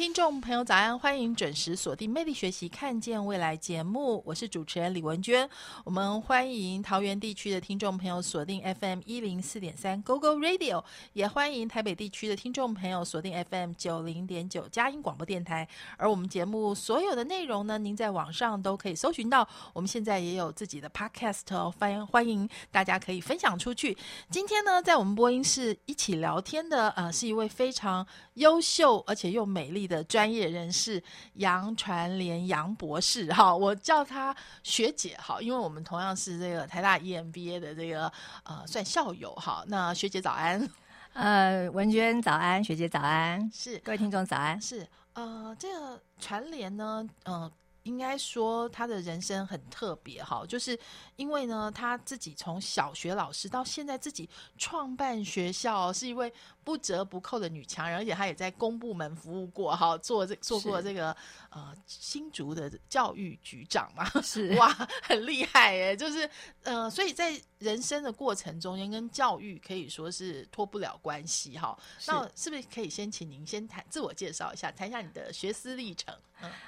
[0.00, 0.98] 听众朋友，早安！
[0.98, 5.46] 欢迎准时锁定《魅力学习，看见未来》节目，我是主持人李文娟。
[5.84, 10.82] 我们欢迎桃园地区的听众朋友锁定 FM 一零四点三 Go Go Radio，
[11.12, 15.68] 也欢迎台北地区的听众朋友锁定 FM 九零点九佳音广播电台。
[15.98, 19.46] 而我们节目所有的内容呢，您在网上都可以搜寻到。
[19.74, 23.94] 我们现在也有自己的 Podcast，欢迎欢迎大家可以分享出去。
[24.30, 28.06] 今天呢，在我们播音室一起聊天的，呃，是一位非常
[28.36, 29.89] 优秀而且又美丽。
[29.90, 31.02] 的专业人士
[31.34, 38.10] 杨传莲杨博士哈， 我叫她学姐哈，因为我们同样是这个台大 EMBA 的这个
[38.44, 39.64] 呃算校友哈。
[39.66, 40.66] 那学姐早安，
[41.12, 43.76] 呃文娟早安，学姐早安，是。
[43.78, 47.50] 各位听众早安，是呃这个传莲呢，呃
[47.84, 50.78] 应该说他的人生很特别哈，就是
[51.16, 54.28] 因为呢他自己从小学老师到现在自己
[54.58, 56.32] 创办学校，是一位。
[56.62, 61.16] 不折不扣的女强人，而且她也在公部门服务过，哈，做这做过这个
[61.48, 64.68] 呃新竹的教育局长嘛，是 哇，
[65.02, 66.28] 很厉害耶，就是
[66.62, 71.76] 呃，所以在人生的过程中间，跟教育可以说是脱不了关系，哈。
[72.06, 76.14] 那是不是可以先请您先谈自我介绍一下，谈一下你的学思历程？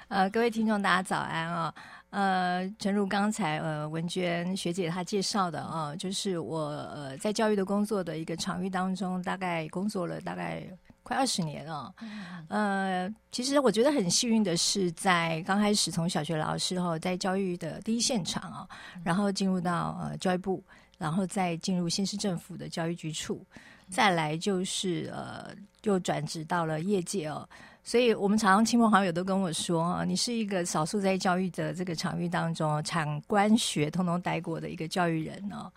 [0.07, 1.73] 呃，各位听众大家早安啊。
[2.11, 10.63] 呃，正如刚才呃文娟学姐她介绍的啊，就是我呃在教育的工作的一个场域当中，大概工作了大概
[11.01, 11.91] 快二十年了。
[12.49, 18.67] 呃，其实我觉得很幸运的是，在刚开始从小学老师后，在教育的第一现场啊，
[19.03, 20.63] 然后进入到呃教育部，
[20.99, 23.43] 然后再进入新市政府的教育局处，
[23.89, 25.49] 再来就是呃
[25.81, 27.49] 又转职到了业界哦。
[27.83, 35.69] 所以我们常常亲朋好友都跟我说：“哈，你是一个少数在教育的这个场域当中，产官学通通待过的一个教育人哦。”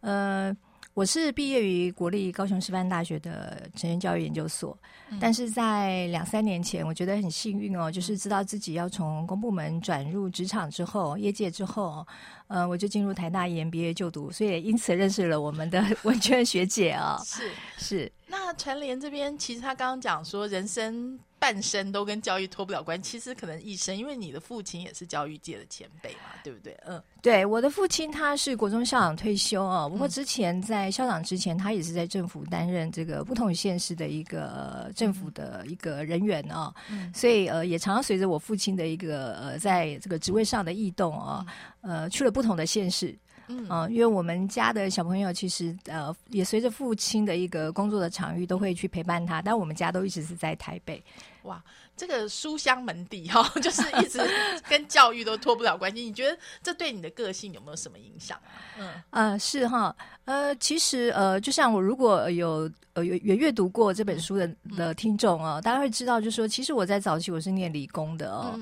[0.00, 0.56] 呃，
[0.94, 4.76] 我是毕业于国立高雄师范大学的成人教育研究所，
[5.20, 12.04] 但是在两三年前，我觉得很幸运哦，就是知道自己要从公部门转入职场之后，业界之后，
[12.48, 17.20] 呃，我就进入台大 EMBA 就读，所以也因此认识了我们的 文娟学姐啊。
[17.24, 21.18] 是是，那陈莲这边其实他刚刚讲说人生。
[21.42, 26.72] 半生都跟教育脱不了关，其实可能一生，因为你的父亲也是教育界的前辈嘛，对不对？
[26.86, 36.72] 嗯，对，我的父亲他是国中校长退休哦，不过之前在校长之前，他也是在政府担任这个不同县市的一个政府的一个人员哦，
[37.12, 41.44] 所以呃，也常常随着我父亲的一个呃，在这个职位上的异动啊，
[41.80, 43.18] 呃，去了不同的县市。
[43.48, 49.42] 嗯，因为我们家的小朋友其实呃，也随着父亲的一个工作的场域，都会去陪伴他。
[49.42, 51.02] 但我们家都一直是在台北。
[51.42, 51.62] 哇，
[51.96, 54.20] 这个书香门第哈， 就是一直
[54.68, 56.02] 跟教育都脱不了关系。
[56.02, 58.38] 你觉得这对你的个性有没有什么影响？
[58.78, 59.94] 嗯，呃，是哈，
[60.24, 68.58] 呃，其实呃，就像我如果有呃有有阅读过这本书的的听众啊，大家会知道，就是说，其实我在早期我是念理工的哦。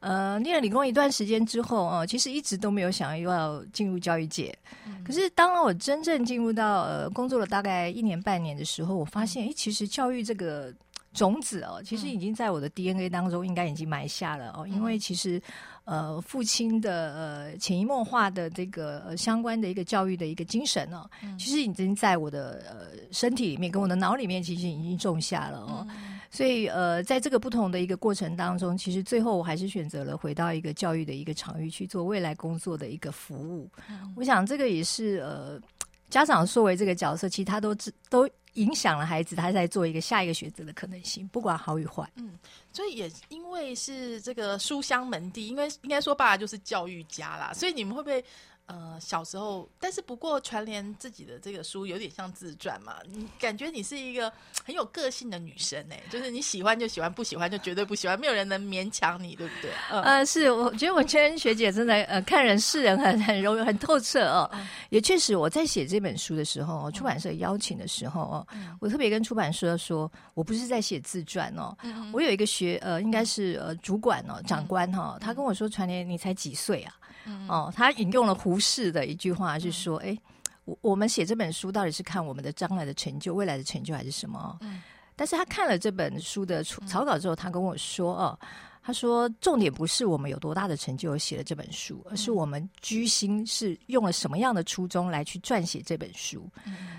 [0.00, 4.52] 呃，念了理工一段时间之后啊，其实一直都没有想要进入教育界。
[5.06, 10.74] 可是，当我真正进入到呃工作了大概一年半年的时候，我发现，哎，其实教育这个
[11.12, 14.66] 种子哦，其实已经在我的 DNA 当中应该已经埋下了哦。
[14.66, 15.40] 因为其实，
[15.84, 21.08] 呃，父亲的呃潜移默化的这个呃相关的一个教育的一个精神哦，
[21.38, 25.86] 其实已经在我的呃身体里面跟我的脑里面，其实已经种下了哦。
[26.30, 33.70] 所以，呃，在这个不同的一个过程当中，其实最后我还是选择了回到一个教育的一个场域去做未来工作的一个服务。
[34.16, 35.60] 我想，这个也是呃，
[36.08, 42.08] 家长作为这个角色，其实他都知都影响了孩子他在做一个下一个选择的可能性，不管好与坏。
[42.16, 42.38] 嗯，
[42.72, 48.24] 所以也因为是这个书香门第，因为应该说爸爸就是教育家啦，所以你们会不会？
[48.66, 54.32] 呃，小时候，但是不过传联自己的这个书有点像自传嘛，你感觉你是一个
[54.64, 59.70] 很有个性的女生哎，就是你喜欢就喜欢，不喜欢就绝对不喜欢，没有人能勉强你，对不对？
[59.90, 64.50] 呃，是，我觉得文娟学姐真的呃，看人是人很很容易很透彻哦，
[64.88, 68.46] 也确实我在写这本书的时候，出版社邀请的时候哦，
[68.80, 71.76] 我特别跟出版社说，我不是在写自传哦，
[72.12, 76.94] 我有一个学呃，应该是呃主管哦，长官哈，他跟我说传联你才几岁啊？
[77.48, 80.16] 哦，他引用了胡适的一句话，是说：“哎，
[80.64, 84.82] 我我们写这本书到底是看我们的将来的成就、未来的成就，还是什么？”嗯，
[85.16, 88.38] 但是他看了这本书的草稿之后，他跟我说：“哦，
[88.82, 96.50] 他说，重点不是我们有多大的成就写了这本书，而是我们居心是用了什么样的初衷来去撰写这本书。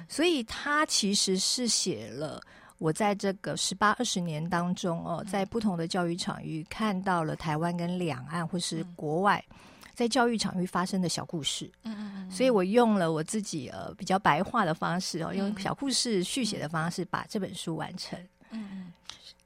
[0.07, 2.41] 所以，他其实是写了
[2.77, 9.43] 我在这个十八二十年当中哦，在不同的教育场域看到了台湾跟两岸或是国外
[9.93, 11.71] 在教育场域发生的小故事。
[11.83, 12.31] 嗯嗯嗯。
[12.31, 18.19] 所以我用了我自己呃比较白话的方式哦，用小故事续写的方式把这本书完成。
[18.51, 18.93] 嗯嗯。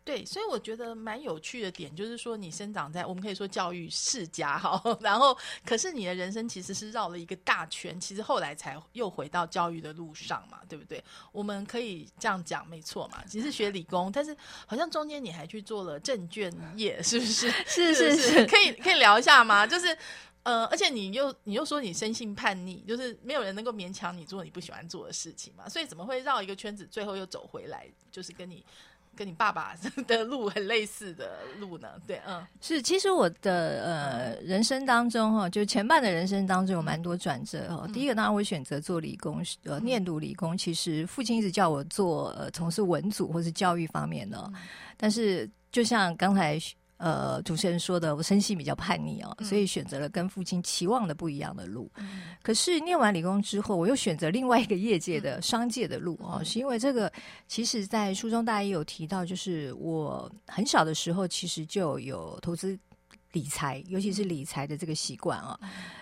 [0.05, 11.03] 对，所以我觉得蛮有趣的点就是说，你生长在我们可以说教育世家哈， 然后可是你的人生其实是绕了一个大圈，其实后来才又回到教育的路上嘛，对不对？
[11.33, 13.21] 我们可以这样讲，没错嘛。
[13.27, 14.33] 其实学理工，但是
[14.65, 17.51] 好像中间你还去做了证券业，是不是？
[17.67, 19.67] 是是 是，可以可以聊一下吗？
[19.67, 19.87] 就是
[20.47, 28.63] 呃，而且你又你又说你生性叛逆，就是没有人能够勉强你做你不喜欢做的事情嘛，所以怎么会绕一个圈子，最后又走回来，就是跟你。
[29.17, 31.89] 跟你爸爸 的路很类似的路呢？
[32.05, 32.79] 对，嗯，是。
[32.79, 37.87] 其实我的呃人生当中哈，就前半的人生当中有蛮多转折哈。
[37.91, 40.55] 第一个当然我选择做理工，呃，念读理工。
[40.55, 44.53] 其实父亲一直叫我做呃从事文组或是教育方面的，
[44.95, 46.59] 但是就像刚才。
[46.97, 51.89] 呃，主持人说的，我生性比较叛逆哦，所以选择了跟父亲期望的不一样的路。
[52.41, 57.11] 可是念完理工之后，我又选择另外一个业界的商界的路哦，是因为这个，
[57.47, 62.77] 其实在书中大家也有提到，就是我很小的时候其实就有投资。
[63.37, 65.59] 理财，尤其是理财的这个习惯啊，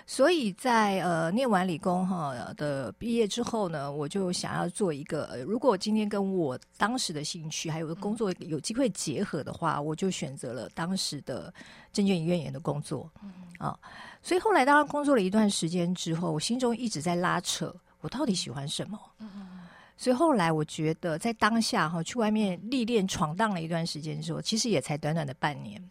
[0.08, 11.54] 所以在呃念完理工哈的毕业之后呢，我就想要做一个，如果今天跟我当时的兴趣还有工作有机会结合的话，我就选择了当时的
[11.92, 13.12] 证券营业员的工作
[13.58, 13.78] 啊。
[14.22, 18.98] 所以后来当然工作了一段时间之后，我心中一直在拉扯，我到底喜欢什么？
[19.98, 25.82] 所以后来我觉得，在当下哈去外面历练闯荡了一段时间之后，其实也才短短的半年。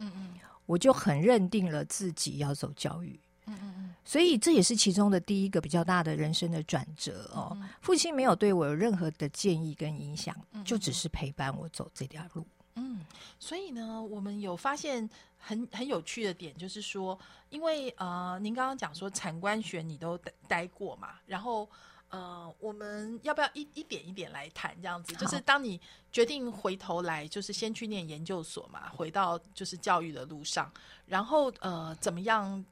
[0.67, 7.57] 我就很认定了自己要走教育，嗯嗯嗯，所以这也是其中的第一个比较大的人生的转折哦。
[7.81, 10.35] 父亲没有对我有任何的建议跟影响，
[10.65, 12.47] 就只是陪伴我走这条路。
[12.77, 13.05] 嗯，
[13.39, 15.09] 所以呢，我们有发现
[15.39, 17.19] 很很有趣的点，就是说，
[17.51, 20.19] 因为呃，您刚刚讲说产官学你都
[20.49, 21.69] 待过嘛，然后。
[22.15, 24.73] 呃，我们要不要一一点一点来谈？
[24.81, 25.81] 这样子，就是当你
[26.13, 30.71] 决定回头来，就是先去念研究所嘛，回到就是教育的路上，
[31.07, 32.65] 然后呃，怎么样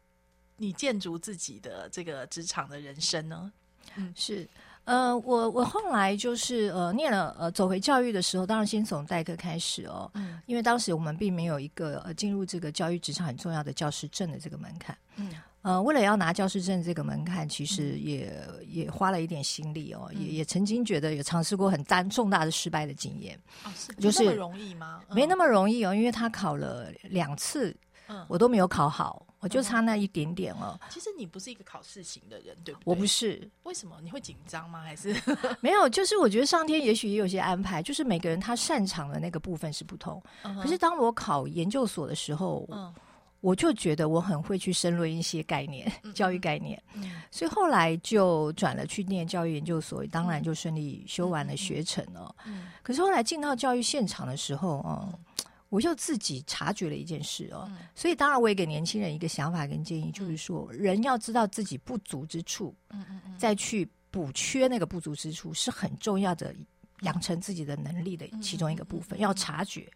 [0.59, 3.53] 你建筑自己的这个职场的人生呢？
[3.97, 4.49] 嗯，是，
[4.85, 15.35] 呃，我我后来就是呃念了呃走回教育的时候，当然先从代课开始哦，嗯，因为当时我们并没有一个呃进入这个教育职场很重要的教师证的这个门槛，嗯。
[15.63, 18.37] 呃，为了要拿教师证这个门槛，其实也
[18.67, 23.39] 也花了一点心力哦，也也曾经觉得有尝试过很大重大的失败的经验。
[23.65, 25.01] 哦，是，就是那么容易吗？
[25.11, 27.73] 没那么容易哦，因为他考了两次，
[28.09, 30.81] 嗯，我都没有考好，我就差那一点点了。
[30.91, 32.85] 其实你不是一个考试型的人，对不对？
[32.85, 33.49] 我不是。
[33.63, 34.83] 为什么你会紧张吗？
[34.83, 35.15] 还是
[35.63, 35.89] 没有？
[35.89, 40.21] 就是我觉得上天也许也有些安排，就是每个人他擅长的那个部分是不同。
[40.61, 42.93] 可是当我考研究所的时候，嗯。
[43.43, 46.81] 我就觉得我很会去申论一些概念， 教育概念，
[47.31, 52.35] 所以后来就转了去念教育研究所，当然就顺利修完了学程了。
[52.83, 55.13] 可是后来进到教育现场的时候，哦，
[55.71, 62.73] 我就自己察觉了一件事哦，所以当然我也给年轻人一个想法跟建议，就是说人要知道自己不足之处，
[63.37, 66.55] 再去补缺那个不足之处是很重要的，
[67.01, 69.91] 养成自己的能力的其中一个部分，要察觉。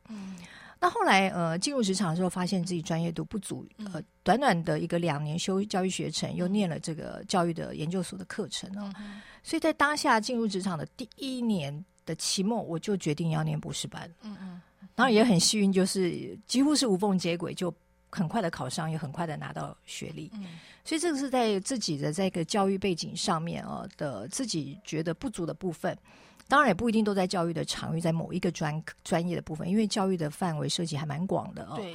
[0.79, 8.93] 那后来，呃，进入职场的时候，发现自己专业度不足，呃，短短的一个两年修教育学程，又念了这个教育的研究所的课程哦，
[9.43, 14.09] 所以在当下进入职场的第一年的期末，我就决定要念博士班。
[14.21, 14.61] 嗯嗯，
[14.95, 17.75] 当然也很幸运，就是几乎是无缝接轨，就
[18.11, 20.31] 很快的考上，也很快的拿到学历。
[20.35, 20.45] 嗯，
[20.85, 25.97] 所以这个是在自己的这个教育背景上面啊的自己觉得不足的部分。
[26.49, 31.77] 当然也不一定都在教育的场域，在某一个专专业的部分，因为教育的范围涉及还蛮广的哦。
[31.77, 31.95] 对，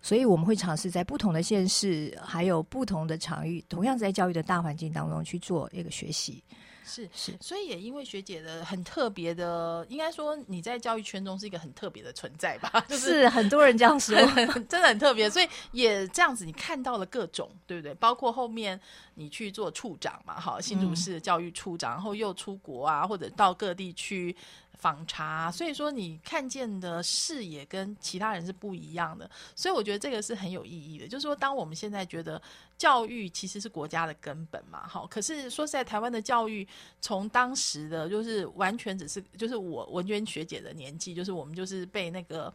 [0.00, 6.42] 所以我们会尝试在不同的县市，还有不同的场域，同样在教育的大环境当中去做一个学习。
[6.84, 12.84] 是是，所以也因为学姐的很特别的，应该说你在教育圈中是一个很特别的存在吧？
[12.90, 14.16] 是很多人这样说，
[14.68, 15.30] 真的很特别。
[15.30, 17.94] 所以也这样子，你看到了各种，对不对？
[17.94, 18.78] 包括后面
[19.14, 24.34] 你去做处长嘛，哈，新竹市教育处长，然后又出国啊，或者到各地去。
[24.82, 31.06] 访查，所以说你看见的视野跟其他人是不一样的，所以我觉得这个是很有意义的。
[31.06, 32.42] 就是说，当我们现在觉得
[32.76, 36.66] 教育其实是国家的根本嘛，好，可是说实在，台湾的教育
[37.00, 42.52] 从当时的就是完全只是就是我文娟学姐的年纪，就是我们就是被那个。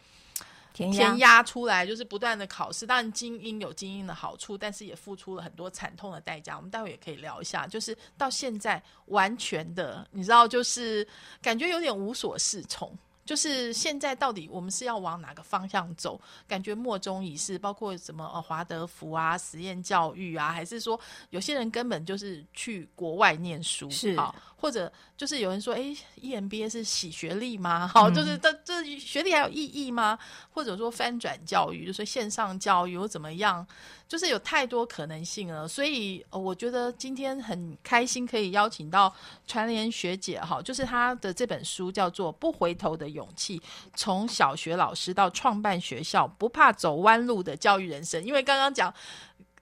[0.77, 2.85] 填填压出来，就是不断的考试。
[2.85, 6.55] 当然，精英有精英的好处，但是也付出了很多惨痛的代价。
[6.55, 11.07] 我们待会也可以聊一下，就是到现在完全的，你知道，就是
[11.41, 12.95] 感觉有点无所适从。
[13.25, 16.17] 就是现在到底我们是要往哪个方向走？
[16.47, 20.97] 感觉莫衷一是，包括什么呃华德福啊、实验教育啊，还是说
[21.31, 27.87] 有些人根本就是去国外念书是啊，或者就是有人说，哎，EMBA 是洗学历吗？
[27.93, 30.17] 好，就是这这学历还有意义吗？
[30.51, 33.65] 或者说翻转教育，就是线上教育又怎么样？
[34.07, 39.13] 就是有太多可能性了，所以我觉得今天很开心可以邀请到
[39.45, 43.59] 传联学姐哈，就是她的这本书叫做《不回头的勇气》，
[43.95, 48.23] 从小学老师到创办学校，不怕走弯路的教育人生。
[48.23, 48.93] 因为刚刚讲。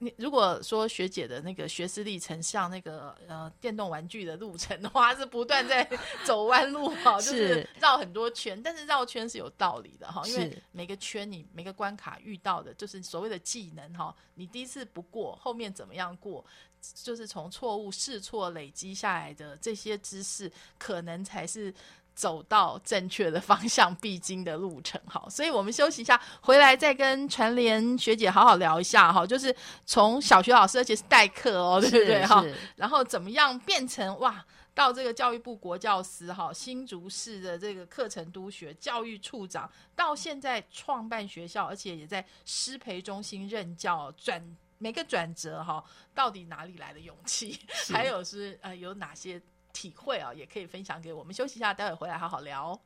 [0.05, 5.83] 你如果说学姐的那个学识历程像那个呃电动玩具的路程的话， 是不断在
[6.23, 16.45] 走弯路哈，就是绕很多圈，但是绕圈是有道理的哈，因为每个圈你每个关卡遇到的就是所谓的技能哈，你第一次不过，后面怎么样过，
[16.93, 21.73] 就是从错误试错累积下来的这些知识，可能才是。
[22.15, 29.53] 走到正确的方向必经的路程，好， 所以我们休息一下，回来再跟传联学姐好好聊一下哈，就是
[29.85, 32.43] 从小学老师，而且是代课哦，对不对哈？
[32.77, 34.43] 然后怎么样变成哇，
[34.73, 44.41] 到这个教育部国教司哈，新竹市的这个课程督学教育处长，到现在创办学校，而且也在师培中心任教，转
[44.77, 47.59] 每个转折哈，到底哪里来的勇气？
[47.89, 49.41] 还有是呃，有哪些？
[49.75, 51.35] 体会啊，也可以分享给我们。
[51.35, 52.79] 休息一下，待会回来好好聊。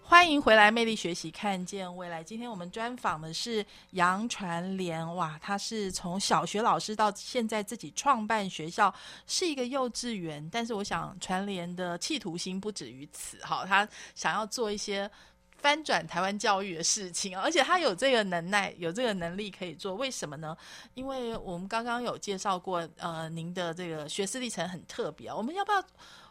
[0.00, 2.22] 欢迎回来，魅力学习，看见未来。
[2.22, 8.94] 今天我们专访的是杨传莲，哇，他是从小学老师到现在自己创办学校，
[9.26, 10.48] 是一个幼稚园。
[10.48, 15.10] 但是我想，传莲的企图心不止于此，哈，他想要做一些。
[15.66, 19.96] 翻转台湾教育的事情，而且他有这个能耐，有这个能力可以做。
[19.96, 20.56] 为什么呢？
[20.94, 25.28] 因为我们刚刚有介绍过，呃，您的这个学士历程很特别。
[25.28, 25.82] 我们要不要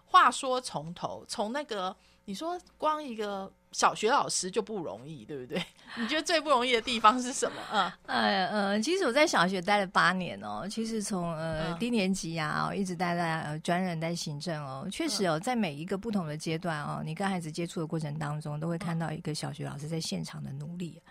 [0.06, 1.94] 话说从头，从那个？
[2.26, 5.64] 你说光一个小学老师就不容易，对不对？
[5.98, 7.58] 你觉得最不容易的地方是什么？
[7.72, 21.02] 嗯，呃呃，其实我在小学待了八年哦，其实从呃低年级啊，一直待在呃专任、待行政哦，确实哦，在每一个不同的阶段哦，你跟孩子接触的过程当中，都会看到一个小学老师在现场的努力，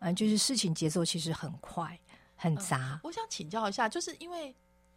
[0.00, 1.98] 嗯，就是事情节奏其实很快、
[2.36, 3.00] 很杂。
[3.02, 4.54] 我想请教一下，就是因为。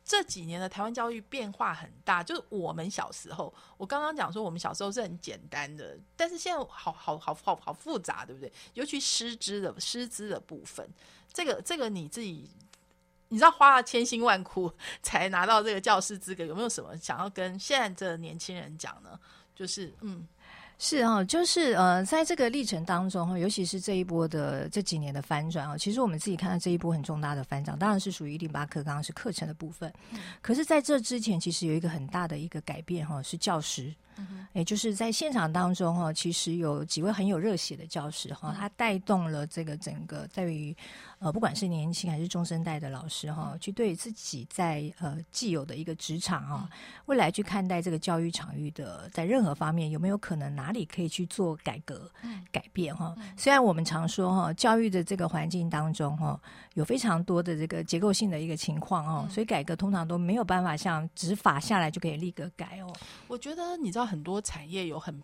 [0.08, 8.50] 这几年的台湾教育变化很大，就是我们小时候，我刚刚讲说我们小时候是很简单的，但是现在好好好好好复杂，对不对？
[8.74, 10.90] 尤其师资的师资的部分，
[11.34, 12.50] 这个这个你自己，
[13.28, 14.72] 你知道花了千辛万苦
[15.04, 19.20] 才拿到这个教师资格，有没有什么想要跟现在这年轻人讲呢？
[19.54, 20.26] 就是嗯。
[20.80, 29.92] 是啊，就是呃，在这个历程当中哈，尤其是这一波的这几年的翻转啊，其实我们自己看到这一波很重大的翻转，当然是属于一零八课，刚刚是课程的部分。
[30.42, 33.94] 可是，在这之前，其实有一个很大的一个改变哈，是教师。
[34.54, 40.76] 也就是在现场当中哈，其实有几位很有热血的教师哈，他带动了这个整个在于
[41.20, 46.70] 呃，不管是年轻还是中生代的老师哈，去对自己在呃既有的一个职场啊，
[47.06, 52.10] 未来去看待这个教育场域的，在任何方面有没有可能哪里可以去做改革、
[52.52, 53.16] 改变哈？
[53.38, 56.40] 虽然我们常说哈，教育的这个环境当中哈，
[56.74, 62.92] 有非常多的这个结构性的一个情况哦，所以改革通常都没有办法像执法下来就可以立刻改哦。
[63.28, 64.08] 我觉得你知道。
[64.08, 65.22] 很多产业有很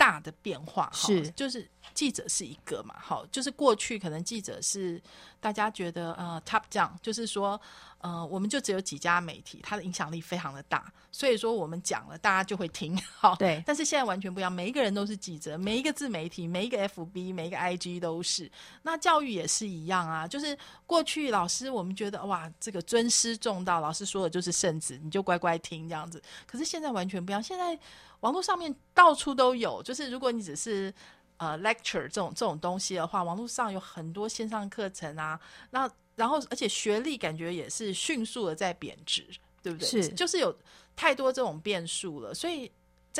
[0.00, 4.98] 大的变化，是就是记者是一个嘛，好，就是过去可能记者是
[5.38, 7.60] 大家觉得呃 top down，就是说
[7.98, 13.62] 呃我们就只有几家媒体，它的影响力非常的大，所以说我们讲了大家就会听，好，对。
[13.66, 18.50] 但是现在完全不一样，每一个人都是记者，每一个自媒体，每一个 FB，每一个 IG 都是。
[18.80, 26.22] 那教育也是一样啊，就是过去老师我们觉得哇这个尊师重道，老师说的就是圣旨，你就乖乖听这样子。
[26.46, 27.78] 可是现在完全不一样，现在。
[28.20, 30.92] 网络上面到处都有，就是如果你只是
[31.38, 35.38] 呃 lecture 这种这种东西的话，网络上有很多线上课程啊，
[35.70, 39.26] 那然后而且学历感觉也是迅速的在贬值，
[39.62, 39.88] 对不对？
[39.88, 40.54] 是，就是有
[40.94, 42.70] 太多这种变数了，所以。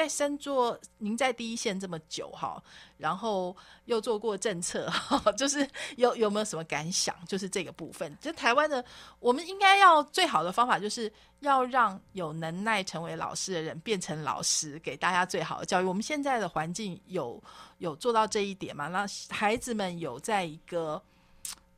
[0.00, 2.62] 在深做，您在第一线这么久哈，
[2.97, 3.54] 然后
[3.85, 4.90] 又做过政策，
[5.37, 7.14] 就是有有没有什么感想？
[7.28, 8.83] 就是这个部分，就台湾的，
[9.19, 15.85] 我们应该要最好的方法，就是要让有能耐成为老师的人变成老师，给大家最好的教育。
[15.85, 17.38] 我们现在的环境有
[17.76, 18.88] 有做到这一点吗？
[18.88, 21.02] 那孩子们有在一个，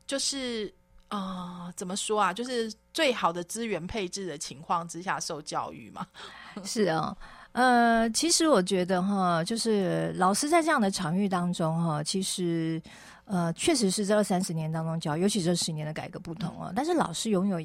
[0.07, 0.73] 就是
[1.09, 2.31] 啊，怎么说啊？
[2.31, 6.07] 就是最好的资源配置的情况之下受教育吗？
[6.63, 7.17] 是啊。
[7.53, 12.81] 呃，其实我觉得哈，就是老师在这样的场域当中哈，其实
[13.25, 16.73] 呃，确实是这二三十年当中教，尤其这十年的改革不同啊。
[16.75, 17.59] 但是老师拥有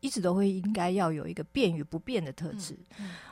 [0.00, 2.78] 一直都会应该要有一个变与不变的特质。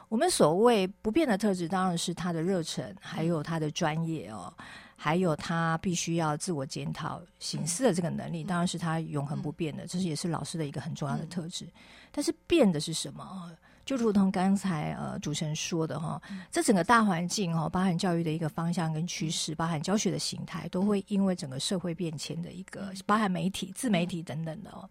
[0.09, 4.53] 我们所谓不变的特质，当然是他的热忱，还有他的专业哦，
[4.97, 9.87] 还有他必须要自我检讨、醒思的这个能力，当然是他永恒不变的。
[9.87, 11.65] 这是也是老师的一个很重要的特质。
[12.11, 13.51] 但是变的是什么？
[13.85, 16.21] 就如同刚才呃主持人说的哈，
[16.51, 24.89] 这整个大环境哈，包含教育的一个方向跟趋势，包含教学的形态，都会因为整个社会变迁的一个，包含媒体、自媒体等等的哦。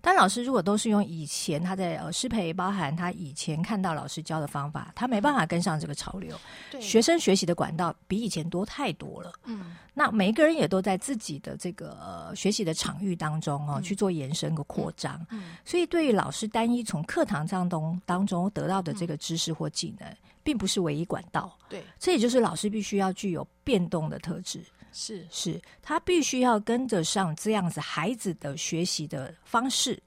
[0.00, 6.36] 但老师如果都是用以前他在呃师培，包含他以前看到老师教的方法，他没办法跟上这个潮流。
[6.80, 9.32] 学生学习的管道比以前多太多了。
[9.44, 9.76] 嗯。
[9.94, 15.20] 那每一个人也都在自己的这个学习的场域当中哦，去做延伸和扩张。
[15.28, 21.56] 嗯，所以对于老师单一从课堂上东当中得到的这个知识或技能，并不是唯一管道。
[21.68, 24.62] 对，这也就是老师必须要具有变动的特质。
[24.92, 29.98] 是，是他必须要跟得上这样子孩子的学习的方式，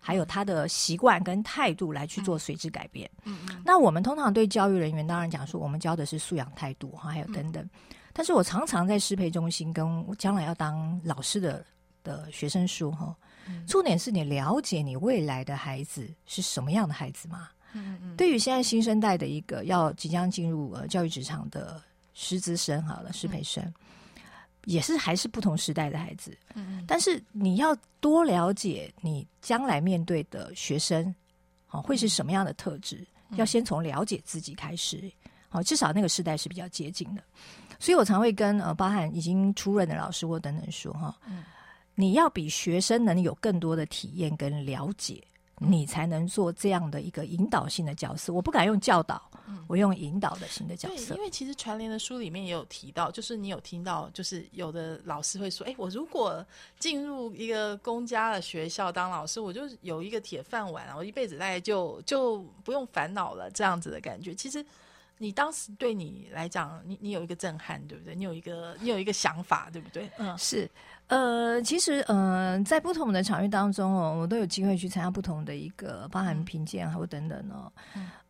[0.00, 3.08] 还有他的习惯跟态度来去做随之改变。
[3.22, 3.62] 嗯嗯。
[3.64, 7.68] 那我们通常对教育人员当然讲说，我们教的是素养态度哈，还有等等。
[8.12, 11.64] 但是我常常在师培中心跟将来要当老师的
[12.02, 13.16] 的学生说哈，
[13.68, 17.48] 重点是你了解你未来的孩子是什么样的孩子吗？
[17.72, 18.16] 嗯嗯。
[18.16, 21.82] 对于现在新生代的一个要即将进入呃教育职场的
[22.14, 23.62] 师资生好了，师培生
[24.64, 26.36] 也是还是不同时代的孩子。
[26.54, 26.84] 嗯嗯。
[26.86, 31.14] 但是你要多了解你将来面对的学生，
[31.66, 33.06] 好会是什么样的特质？
[33.36, 35.10] 要先从了解自己开始，
[35.48, 37.22] 好至少那个时代是比较接近的。
[37.78, 41.16] 所以我常会跟呃，包含已经出任的老师或等等说哈，
[41.94, 45.20] 你要比学生能有更多的体验跟了解，
[45.64, 48.32] 你才能做这样的一个引导性的角色。
[48.32, 49.22] 我不敢用教导，
[49.66, 51.14] 我用引导的型的角色。
[51.14, 56.44] 因为其实传联的书里面也有提到，就是你有听到，就是有的老师会说，哎，我如果
[56.78, 64.34] 进入一个公家的学校当老师，我就有一个铁饭碗，我一辈子大概就就不用烦恼了，这样子的感觉。
[64.34, 64.64] 其实。
[65.22, 68.12] 你当时对你来讲，你你有一个震撼，对不对？
[68.12, 70.10] 你有一个你有一个想法，对不对？
[70.18, 70.68] 嗯，是。
[71.06, 77.70] 呃，其实，嗯，在不同的场域当中哦，我都有机会去参加不同的一个包含评鉴还有等等哦。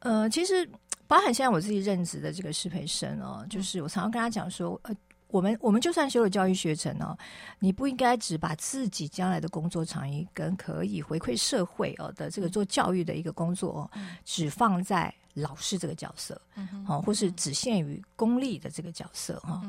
[0.01, 0.69] 呃，其实
[1.07, 4.95] 包含现在我自己任职的这个师培生哦，就是我常常跟他讲说，呃，
[5.29, 7.17] 我们我们就算修了教育学程哦，
[7.59, 13.91] 你不应该只把自己将来的工作场域跟可以回馈社会哦的这个做教育的一个工作哦，
[14.25, 15.15] 只放在。
[15.35, 16.41] 老师这个角色，
[16.85, 19.63] 好，或是只限于公立的这个角色哈。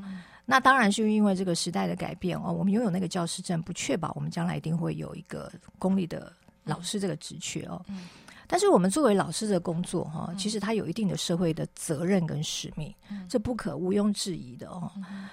[0.45, 6.33] 那当然是因为这个时代的改变哦，我们拥有那个教师证，不确保我们将来一定会有一个公立的
[6.65, 7.81] 老师这个职缺哦。
[8.45, 12.93] 但是我们作为老师的工作哈，其实它有一定的社会的责任跟使命，
[13.29, 14.91] 这不可毋庸置疑的哦。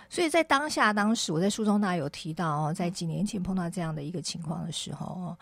[0.09, 5.37] 所以在当下当时，我在书中大家有提到哦，在几年前碰到这样的一个情况的时候哦。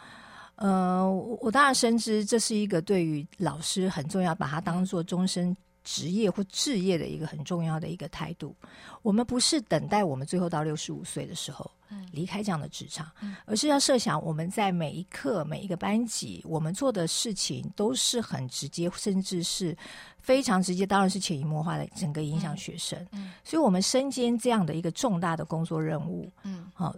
[0.59, 1.09] 呃，
[1.41, 8.55] 我当然深知这是一个对于老师很重要，把它当做终身职业或置业的一个很重要的一个态度。
[9.03, 11.71] 我们不是等待我们最后到六十五岁的时候
[12.11, 13.09] 离开这样的职场，
[13.47, 19.77] 而是要设想我们在每一刻、每一个班级，我们做的事情都是很直接，甚至是
[20.19, 22.99] 非常直接，当然是潜移默化的整个影响学生。
[23.45, 26.95] 所以，我们身兼这样的一个重大的工作任务，嗯，好。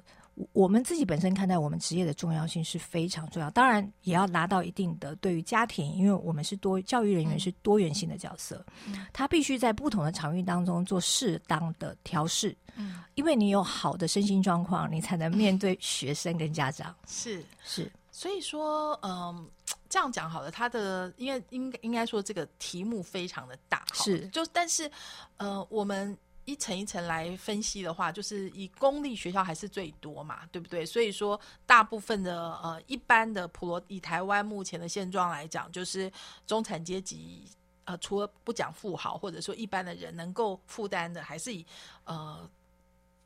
[0.53, 8.65] 我们自己本身看待我们职业的重要性是非常重要，当然也要拿到一定的对于家庭，因为我们是多教育人员是多元性的角色，
[9.13, 16.95] 他必须在不同的场域当中做适当的调试，嗯，因为你有好的身心状况，你才能面对 学生跟家长。
[17.07, 19.49] 是是，所以说，嗯，
[19.89, 24.91] 这样讲好了，他的因为应应该说这个题目非常的大，是就但是
[25.37, 26.17] 呃我们。
[26.47, 30.85] 一层一层来分析的话，就是以公立学校还是最多嘛，对不对？
[30.85, 36.11] 所以说，大部分的呃一般的普罗，以台湾目前的现状来讲，就是
[36.47, 37.45] 中产阶级
[37.85, 41.65] 呃，除了不讲富豪，或者说一般的人能够负担的，还是以
[42.05, 42.49] 呃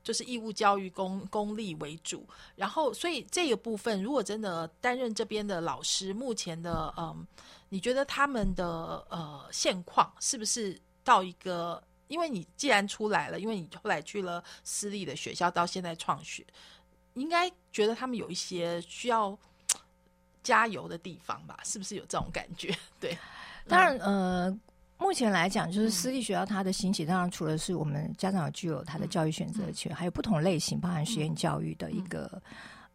[0.03, 2.29] 就是义务教育公公立为主。
[2.57, 7.27] 然后，所以这个部分，如果真的担任这边的老师，目前的嗯，
[7.70, 8.66] 你觉得他们的
[9.09, 11.83] 呃现况是不是到一个？
[12.09, 16.45] 因为你既然出来了，因为你后来去了私立的学校，到现在创学，
[17.14, 19.37] 应该觉得他们有一些需要
[20.43, 21.59] 加油的地方吧？
[21.64, 22.75] 是不是有这种感觉？
[23.01, 23.17] 对，
[23.67, 24.59] 当然，呃，
[24.99, 32.43] 目前来讲，就是私立学校它的兴起，当然除了是我们家长具有他的教育选择权，还有不同类型，包含实验教育的一个。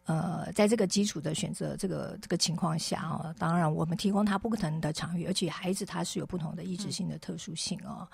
[0.06, 8.08] 呃，在这个基础的选择这个这个情况下哦，当然我们提供他不同的场域，而且孩子他是有不同的意志性的特殊性哦。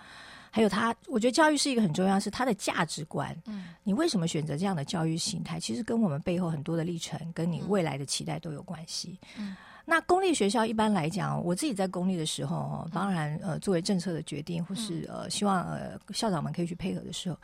[0.56, 3.36] 还有他，我觉得教育是一个很重要，是他的价值观。
[3.46, 5.60] 嗯，你为什么选择这样的教育形态？
[5.60, 9.20] 其实跟我们背后很多的历程，跟你未来的期待都有关系。
[9.38, 17.38] 嗯，那公立学校一般来讲，我自己在公立的时候，当然呃，作为政策的决定，或是呃，希望呃校长们可以去配合的时候，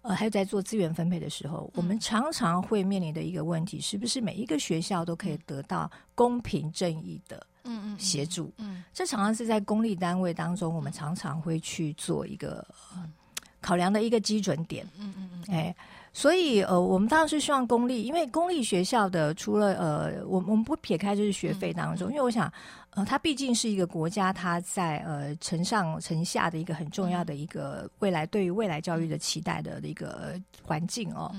[0.00, 7.46] 呃，还有在做资源分配的时候，我们常常会面临的一个问题，是不是每一个学校都可以得到公平正义的？
[7.66, 12.66] 嗯嗯，协助，嗯，这常常是在公立单位当中，我们常常会去做一个
[13.60, 15.74] 考量的一个基准点，嗯嗯嗯，哎，
[16.12, 22.52] 所以呃，我们当然是希望公立，因为公立学校的除了呃，我我们不撇开就是学费当中，因为我想，
[22.90, 31.34] 呃，它毕竟是一个国家，它在呃城上城下的一个很重要的一个未来对于未来教育的期待的一个环境哦。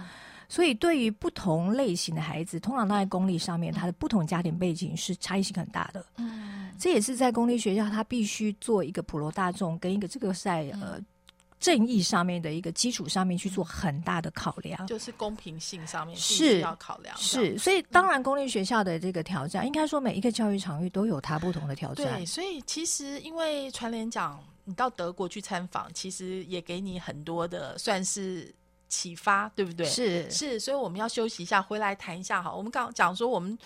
[0.50, 6.06] 所以，对于不同类型的孩子，通常在公立上面，他的不同家庭背景是差异性很大的。
[6.16, 10.98] 嗯，这也是在公立学校，他必须做一个普罗大众跟一个这个在呃
[11.60, 17.14] 正义上面的一个基础上面去做很大的考量，就是公平性上面是要考量。
[17.18, 22.08] 是，所以当然公立学校的这个挑战，应该说每一个教育场域都有它不同的挑战。
[22.16, 28.56] 对，所以其实因为传联讲，你到德国去参访，其实也给你很多的算是。
[28.88, 29.86] 启发对不对？
[29.86, 32.54] 是是，所以我们要休息一下，回来谈一下哈。
[32.54, 33.58] 我们刚讲说，我们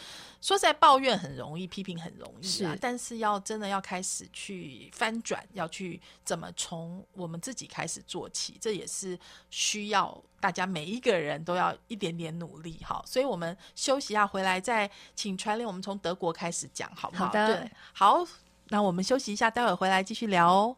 [0.41, 9.17] 说在抱怨很容易，批评很容易啊，但是要真的要开始去翻转，要去怎么从我们自己开始做起，这也是
[9.49, 13.03] 需要大家每一个人都要一点点努力哈。
[13.05, 17.27] 所以我们休息一下，回来再请传令，我们从德国开始讲，好不好？
[17.27, 18.27] 好的，好，
[18.69, 20.77] 那我们休息一下，待会回来继续聊哦。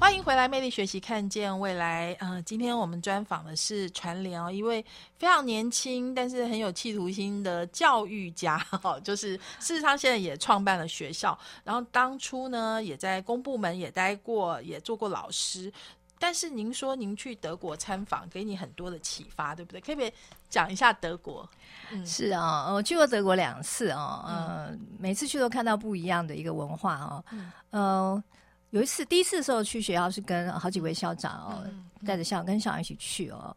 [0.00, 2.16] 欢迎回来，魅力学习，看见未来。
[2.20, 4.82] 嗯，今天我们专访的是传联哦，一位
[5.18, 15.70] 非常年轻但是很有企图心的教育家 哈，就是事实上现在也创办了学校，然后当初呢也在公部门也待过，也做过老师。
[16.18, 19.82] 但是您说您去德国参访，给你很多的启发，对不对？
[19.82, 20.12] 可不可以
[20.48, 21.46] 讲一下德国？
[21.90, 27.24] 嗯，是啊，我去过德国两次哦，嗯，每次去都看到不一样的一个文化哦，
[27.72, 28.24] 嗯。
[28.70, 31.64] 有一次，第一次的时候去学校是跟好几位校长哦，
[32.06, 33.56] 带着校跟校长一起去哦。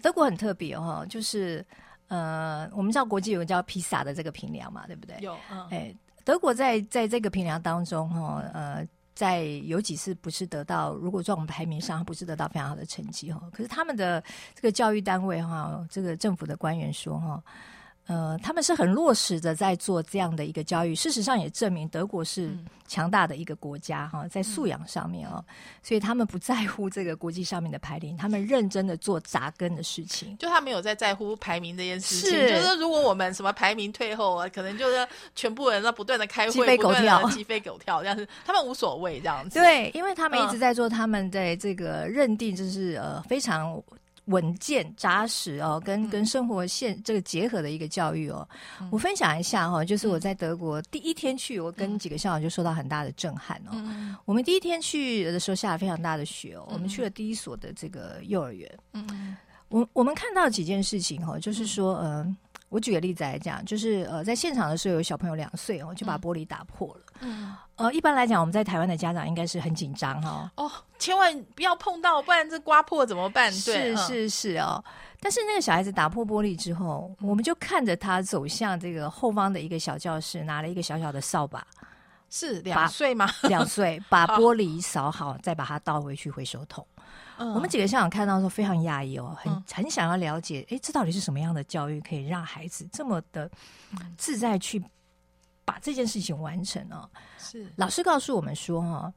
[0.00, 1.64] 德国很特别哦，就是
[2.08, 5.16] 呃，我们知道国际有个叫披萨的这个平量嘛，对不对？
[5.20, 5.36] 有，
[5.70, 14.22] 哎，德国在在这个平量当中哈，呃，在有几次不是得到，如果在我们排名上不是得到非常好的成绩哈，可是他们的
[14.54, 17.42] 这个教育单位哈，这个政府的官员说哈。
[18.06, 22.50] 呃，他们是很落实的在做这样的一个教育，事实上也证明德国是
[22.86, 25.42] 强大的一个国家哈，在素养上面哦，
[25.82, 30.36] 所以他们不在乎这个国际上面的排名，他们认真的做扎根的事情。
[30.36, 39.58] 就他没有在在乎排名这件事情，就是如果我们什么排名退后啊，可能就是全部人在不断的开会，鸡飞狗跳鸡飞狗跳，这样子，他们无所谓这样子。
[39.58, 43.82] 对，因为他们一直在做他们的这个认定，就是呃非常。
[44.26, 48.48] 稳健扎实哦，跟跟生活现这个结合的一个教育哦，
[48.90, 54.16] 我分享一下哈，就是我在德国第一天去，我跟几个校长就受到很大的震撼哦。
[54.24, 58.78] 我们第一天去的时候下了非常大的雪哦，我们去了第一所的这个幼儿园。
[58.92, 59.36] 嗯，
[59.68, 62.34] 我我们看到几件事情哈，就是说，嗯，
[62.70, 67.00] 我举个例子来讲，就是呃，在现场的时候有小朋友两岁哦，就把玻璃打破了。
[67.20, 67.54] 嗯。
[67.76, 70.50] 呃，一般来讲，我们在台湾的家长应该是很紧张哈。
[70.56, 73.50] 哦，千万不要碰到，不然这刮破怎么办？
[73.52, 74.82] 是是是哦。
[75.20, 81.66] 但是那个小孩子打破玻璃之后，我们就看着他走向这个后方的一个小教室，拿了一个小小的扫把。
[82.30, 83.28] 是两岁吗？
[83.48, 86.86] 两岁，把 玻璃扫好，再把它倒回去回收桶。
[87.38, 93.50] 我们几个校长看到说非常讶异哦，很很想要了解，哎，这到底是什么样的教育可以让孩子这么的
[94.16, 94.82] 自在去？
[95.64, 97.08] 把这件事情完成哦。
[97.38, 99.12] 是老师告诉我们说哈，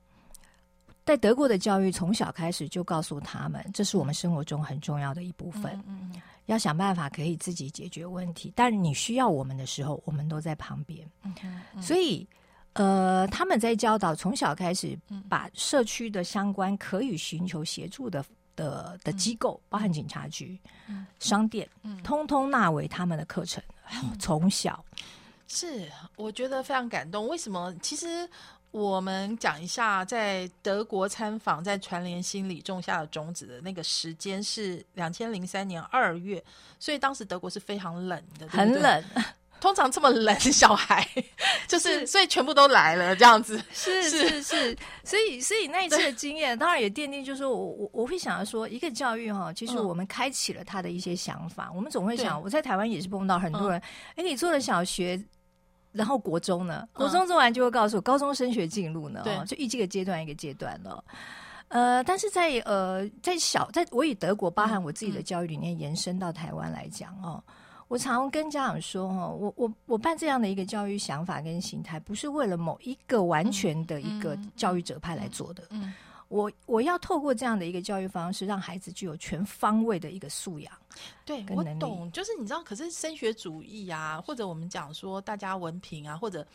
[1.05, 5.81] 在德国的教育从小开始就告诉他们，这是我们生活中很重要的一部分。
[5.88, 6.12] 嗯，
[6.45, 11.10] 要想办法可以自己解决问题，但是你需要我们的时候，我们都在旁边。
[11.23, 12.27] 嗯，所以
[12.73, 14.97] 呃，他们在教导从小开始，
[15.29, 18.23] 把社区的相关可以寻求协助的
[18.55, 20.60] 的的机构，包含警察局、
[21.19, 21.67] 商店，
[22.03, 23.63] 通通纳为他们的课程。
[24.19, 24.83] 从小。
[25.47, 27.27] 是，我觉得非常感动。
[27.27, 27.73] 为什么？
[27.81, 28.29] 其实
[28.71, 36.43] 我们讲一下，在德国参访，在传联心里种下的种子的那个时间是两千零三年二月，
[36.77, 38.60] 所以当时德国是非常冷的，对不对。
[38.60, 39.03] 很冷，
[39.62, 41.07] 通常这么冷，小孩
[41.65, 43.57] 就是，所以全部都来了这样子。
[43.71, 51.71] 是是是是，所以所以那一次的经验，当然也奠定，就是我我我会想要说，一个教育哈，其实嗯我们开启了他的一些想法。
[51.73, 53.81] 我们总会想，我在台湾也是碰到很多人，
[54.15, 55.19] 哎、你做了小学。
[55.97, 56.99] 然后国中呢，嗯。
[56.99, 61.03] 国中做完就会告诉我，高中升学进入呢，就一这个阶段一个阶段了。
[61.69, 67.43] 呃，但是在呃，在小，在我以德国包含我自己的嗯教育理念延伸到台湾来讲哦，
[67.89, 75.63] 我常跟家长说哦，我我我办这样的一个教育想法跟形态，不是为了某一个完全的一个嗯教育者派来做的。
[75.71, 75.93] 嗯，
[76.27, 80.71] 我我要透过这样的一个教育方式，让孩子具有全方位的一个素养。
[81.25, 86.45] 对我懂，就是你知道，可是升学主义啊，或者我们讲说大家文凭啊，或者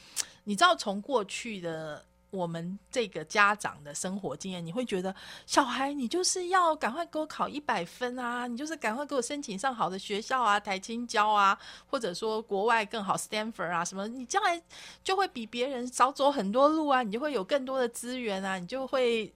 [0.45, 2.05] 你知道从过去的。
[2.33, 14.59] 我们这个家长的生活经验，你会觉得小孩你就是要赶快给我考一百分啊，你就是赶快给我申请上好的学校啊，台青交啊，或者说国外更好 Stanford 啊什么，你将来
[15.05, 19.31] 就会比别人少走很多路啊，你就会有更多的资源啊，你就会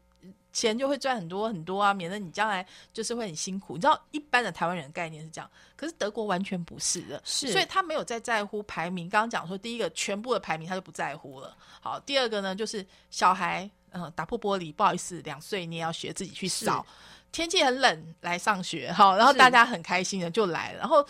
[0.53, 3.75] 钱就会赚很多很多啊，免得你将来就是会很辛苦。
[3.75, 9.09] 你知道一般的台湾人的概念是这样，可是德国完全不是的，是所以他没有在在乎排名。
[9.09, 11.57] 刚刚讲说，第一个全部的排名他就不在乎了。
[11.81, 16.85] 好，第二个呢，就是小孩，嗯、打破玻璃，不好意思，两岁你也要学自己去扫。
[17.33, 21.07] 天气很冷来上学，好，然后大家很开心的就来了，然后。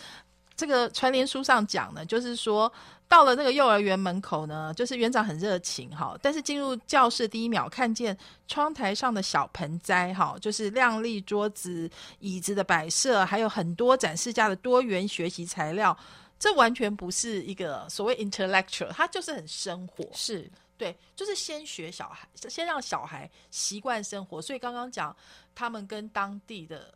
[0.59, 2.73] 这个传联书上讲呢，就是说
[3.07, 8.15] 到了那个幼儿园门口呢，就是园长很热情哈，但是进入教室第一秒看见
[8.47, 11.89] 窗台上的小盆栽哈，就是亮丽桌子、
[12.19, 15.97] 椅子的摆设，还有很多展示架的多元学习材料，
[16.37, 20.05] 这完全不是一个所谓 intellectual，它就是很生活。
[20.13, 24.41] 是对，就是先学小孩，先让小孩习惯生活。
[24.41, 25.15] 所以刚刚讲，
[25.55, 26.93] 他们跟当地的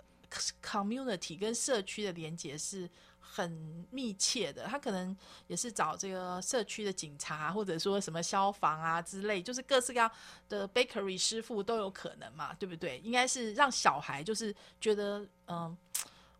[0.63, 2.88] community 跟社区的连接是
[3.32, 4.65] 很密切的。
[4.65, 5.15] 他可能
[5.48, 10.12] 也是找这个社区的警察，或者说什么消防啊之类，就是各式各样
[10.50, 13.00] 的 bakery 师傅都有可能嘛，对不对？
[13.00, 15.78] 应该是让小孩就是觉得，嗯。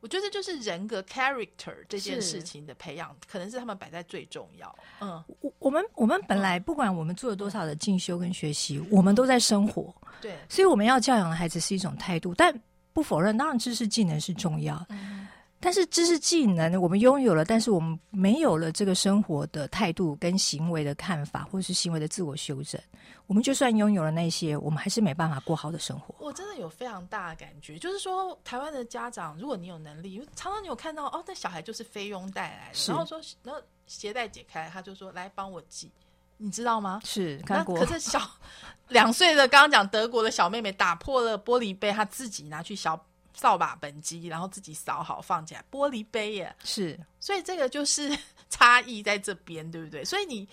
[0.04, 4.75] 我觉得就是人格 character 这件事情的培养，可能是他们摆在最重要。
[4.99, 12.51] 嗯，我我们我们本来不管我们做了多少的进修跟学习，我们都在生活，对，所以我们要教养的孩子是一种态度，但
[12.93, 14.84] 不否认，当然知识技能是重要。
[14.89, 15.27] 嗯
[15.62, 22.82] 但是知识技能我们拥有了，但是我们没有了这个生活的态度跟行为的看法，或是行为的自我修正。
[23.28, 26.13] 我们就算拥有了那些，我们还是没办法过好的生活。
[26.19, 35.89] 我真的有非常大的感觉，就是说，台湾的家长，如果你有能力，常常你有看到哦，那小孩就是菲佣带来的，然后说，然后鞋带解开，他就说来帮我系，
[36.38, 37.00] 你知道吗？
[37.06, 38.19] 是看过可是小
[38.89, 43.02] 两岁的，刚刚讲德国的小妹妹打破了玻璃杯，她自己拿去小
[43.34, 48.17] 扫把本机，然后自己扫好放起来，玻璃杯耶，是所以这个就是
[48.50, 50.04] 差异在这边，对不对？
[50.04, 50.48] 所以你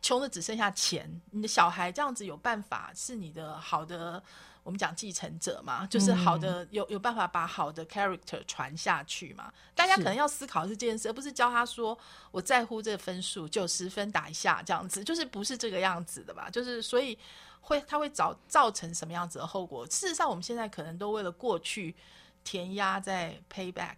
[0.00, 4.22] 穷的只剩下钱，你的小孩这样子有办法是你的好的，
[4.62, 9.52] 我们讲继承者嘛，就是好的、有有办法把好的 character 传下去嘛。
[9.74, 11.98] 大家可能要思考的是这件事，而不是教他说
[12.30, 16.48] 我在乎这个分数，九十分打一下这样子，就是不是这个样子的吧？
[16.50, 17.18] 就是所以
[17.64, 19.86] 会它会造造成什么样子的后果？
[19.86, 21.94] 事实上，我们现在可能都为了过去
[22.44, 23.96] 填压在 payback。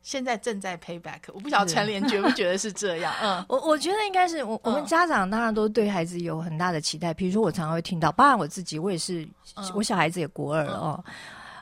[0.00, 3.12] 现在正在 payback，我不晓得是传联觉不觉得是这样？
[3.20, 11.04] 嗯， 我我觉得应该是我我们嗯家长当然都对孩子有很大的期待，比如说我常常会听到，包含我自己，我也是，嗯我小孩子也国二了哦。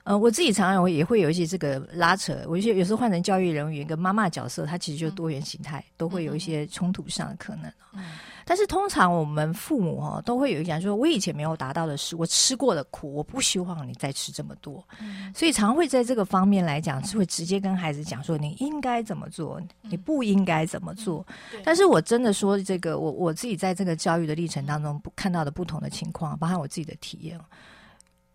[0.06, 7.68] 呃，我自己常常也会有一些这个拉扯，我有些有时候换成教育人员跟妈妈角色，它其实就多元形态，都会有一些冲突上的可能。
[7.92, 8.04] 嗯。
[8.44, 15.32] 但是通常我们父母哈、都会有一讲说，我以前没有达到的事，我吃过的苦，我不希望你再吃这么多，嗯。
[15.34, 21.26] 所以常会在这个方面来讲，是会直接跟孩子讲说，你应该怎么做，你不应该怎么做。
[21.50, 21.60] 对。
[21.64, 27.36] 但是我真的说，这个我我自己在这个教育的历程当中不看到的不同的情况，包含我自己的体验，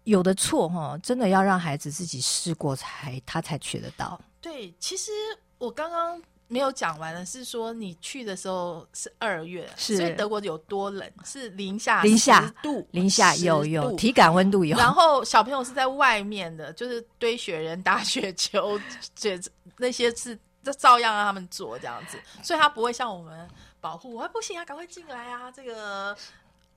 [0.04, 4.20] 有的错哈，真的要让孩子自己试过才他才学得到。
[4.40, 5.12] 对，其实
[5.58, 11.10] 我刚刚没有讲完的是说，你去的时候是二月，是所以德国有多冷？
[11.24, 18.80] 是零下零下10度，零下有有度体感温度有，然后小朋友是在外面的，就是堆雪人、打雪球，
[19.16, 19.40] 这
[19.78, 23.48] 那些是这照样让他们做这样子，所以他不会像我们
[23.80, 26.18] 保护，啊不行啊，赶快进来啊，这个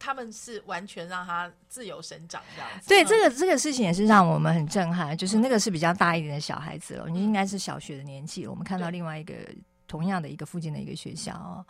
[0.05, 2.89] 他们是完全让他自由生长这样子。
[2.89, 8.51] 对，嗯这个这个事情也是让我们很震撼，就是那个是比较大一点的小孩子了，你应该是小学的年纪了。
[8.51, 9.33] 我们看到另外一个
[9.89, 11.65] 同样的一个附近的一个学校哦，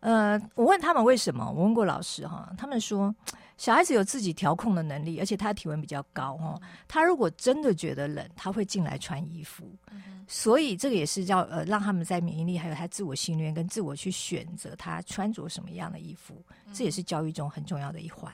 [0.00, 3.14] 呃，我问他们为什么，我问过老师哈，他们说
[3.58, 9.68] 小孩子有自己调控的能力，而且他体温比较高哦，他如果真的觉得冷，他会进来穿衣服，
[10.28, 16.40] 所以这个也是要呃让他们在免疫力还有他自我训练跟自我去选择他穿着什么样的衣服，
[16.72, 18.32] 这也是教育中很重要的一环。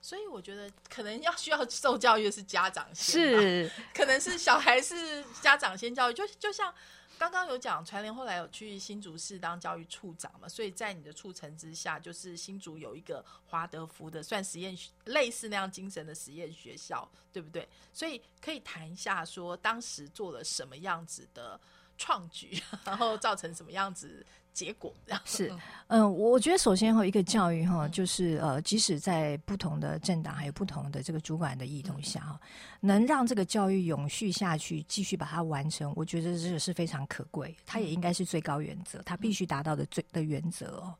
[0.00, 3.70] 所以我觉得可能要需要受教育的是家长先，是。
[3.92, 6.72] 可能是小孩是家长先教育，就就像。
[7.18, 14.76] 刚刚有讲，传联后来有去新竹市当教育处长嘛，所以在你的促成之下，就是新竹有一个华德福的算实验
[15.06, 17.68] 类似那样精神的实验学校，对不对？
[17.92, 21.60] 所以可以谈一下说当时做了什么样子的
[21.96, 24.24] 创举， 然后造成什么样子。
[24.58, 24.92] 结果。
[25.24, 25.52] 是，
[25.86, 32.40] 嗯，我觉得首先哈，一个教育哈，就是呃，即使在不同的政党还有不同的这个主管的意动下哈，
[32.80, 40.92] 能让这个教育永续下去，继续把它完成，我觉得这个是非常可贵，它也应该是最高原则，它必须达到的最的原则哦。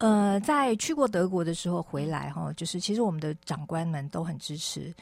[0.00, 4.94] 呃，在去过德国的时候回来哈，就是其实我们的长官们都很支持，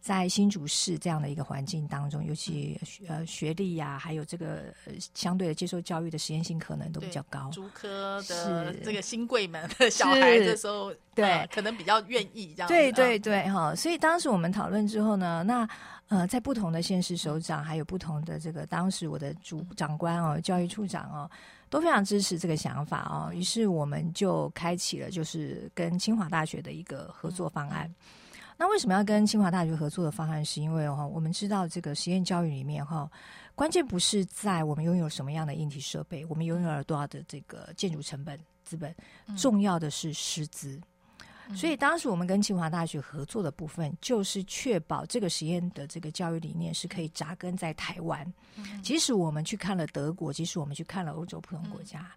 [0.00, 4.72] 在新竹市这样的一个环境当中，尤其呃学历呀，还有这个
[5.12, 7.50] 相对的接受教育的实验性可能都比较高。
[7.52, 12.68] 竹科的这个新贵们的小孩的时候，对，可能比较愿意这样。
[12.68, 15.68] 对对对，哈，所以当时我们讨论之后呢，那
[16.08, 21.30] 呃，在不同的县市首长，还有不同的这个当时我的主长官哦，教育处长哦。
[21.68, 27.92] 都非常支持这个想法哦，于是我们就开启了就是跟清华大学的一个合作方案。
[28.56, 30.42] 那为什么要跟清华大学合作的方案？
[30.44, 33.10] 是因为哈，我们知道这个实验教育里面哈，
[33.54, 38.94] 关键不是在我们拥有什么样的硬体设备，我们拥有了多少的这个建筑成本资本，
[39.36, 40.80] 重要的是师资。
[41.54, 48.30] 所以当时我们跟清华大学合作的部分，就是确保这个实验的这个教育理念是可以扎根在台湾。
[48.82, 52.10] 即使我们去看了德国，即使我们去看了欧洲不同国家，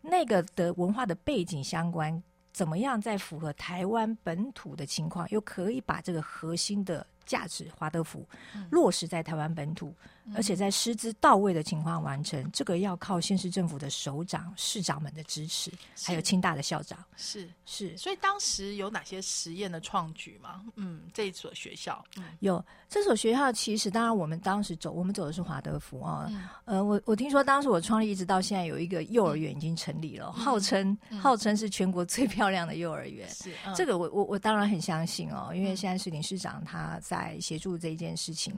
[0.00, 7.06] 那个的文化的背景相关，怎么样在符合台湾本土的情况，又可以把这个核心的。
[7.32, 8.28] 价值华德福
[8.68, 9.94] 落实在台湾本土，
[10.34, 15.72] 而且在师资到位的情况完成，这个要靠县市政府的首长、市长们的支持，
[16.04, 17.02] 还有清大的校长。
[17.16, 17.48] 是。
[17.64, 20.62] 是，所以当时有哪些实验的创举吗？
[20.76, 22.04] 嗯，这一所学校。
[22.40, 26.28] 有这所学校，其实当然我们当时走，我们走的是华德福啊。
[26.66, 33.26] 呃，我我听说当时我创立一直到现在有一个幼儿园已经成立了，号称号称是全国最漂亮的幼儿园。
[33.30, 37.00] 是这个我我我当然很相信哦，因为现在是林市长他。
[37.00, 38.54] 在协助这一件事情，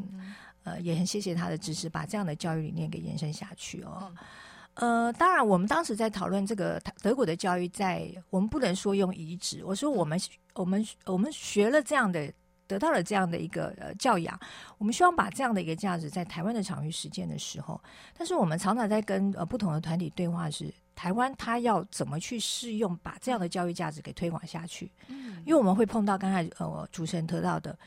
[0.62, 4.12] 呃，也很谢谢他的支持，把这样的教育理念给延伸下去哦。
[4.74, 10.20] 呃，当然，我们当时在讨论这个德国的教育，在我们不能说用移植，我说我们
[10.54, 12.32] 我们我们学了这样的，
[12.66, 14.36] 得到了这样的一个呃教养，
[14.76, 17.80] 我们希望把这样的一个价值在台湾的场域实践的时候，
[18.18, 24.90] 但是我们常常在跟呃不同的团体对话，是台湾他要怎么去适用，把这样的教育价值给推广下去。
[25.06, 27.78] 嗯，因为我们会碰到刚才呃主持人提到的。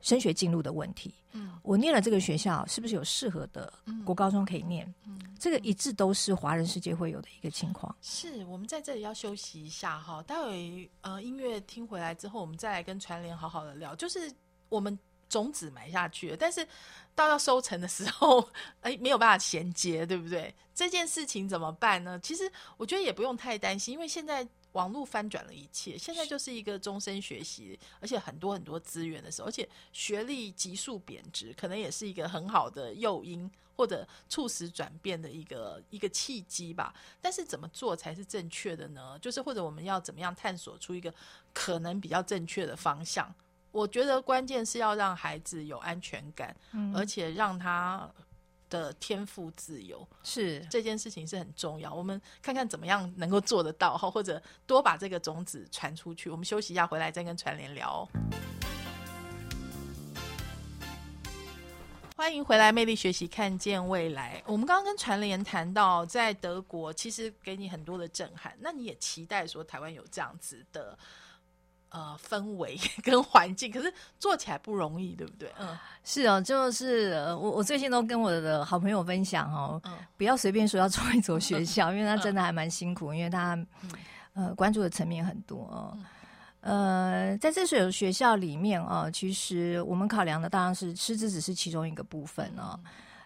[0.00, 3.72] 升学进入的问题，嗯，我念了这个学校，是不是有适合的
[4.04, 4.86] 国高中可以念？
[5.04, 7.94] 嗯，这个一致都是华人世界会有的一个情况。
[8.00, 13.94] 是我们在这里要休息一下哈，待会呃音乐听回来之后，我们再来跟传联好好的聊。
[13.96, 14.32] 就是
[14.68, 14.96] 我们
[15.28, 16.66] 种子埋下去了，但是
[17.14, 18.48] 到要收成的时候，
[18.82, 20.54] 哎，没有办法衔接，对不对？
[20.74, 22.20] 这件事情怎么办呢？
[22.20, 24.46] 其实我觉得也不用太担心，因为现在。
[24.76, 36.94] 网络翻转了一切，现在就是一个终身学习，而且很多很多资源的时候，而且学历急速贬值，可能也是一个很好的诱因或者促使转变的一个一个契机吧。
[37.22, 39.18] 但是怎么做才是正确的呢？
[39.18, 41.12] 就是或者我们要怎么样探索出一个
[41.54, 43.34] 可能比较正确的方向？
[43.72, 46.54] 我觉得关键是要让孩子有安全感，
[46.94, 48.10] 而且让他。
[48.68, 56.28] 的天赋自由是这件事情是很重要，我们看看怎么样能够做得到哈，或者多把这个种子传出去。
[56.28, 58.08] 我们休息一下，回来再跟传联聊。
[62.16, 64.42] 欢迎回来，魅力学习，看见未来。
[64.46, 70.98] 我们刚刚跟传联谈到，在德国其实给你很多的震撼，那你也期待说台湾有这样子的。
[71.88, 75.50] 呃，氛围 跟环境，可是做起来不容易，对不对？
[75.58, 75.68] 嗯，
[76.04, 79.80] 是哦，就是我我最近都跟我的好朋友分享哦，
[80.16, 83.58] 不要随便说要做一所学校， 因为他真的还蛮辛苦，因为他
[84.34, 85.96] 呃关注的层面很多哦。
[86.60, 92.78] 呃，在这所学校里面啊，其实我们考量的当然是师资只是其中一个部分哦。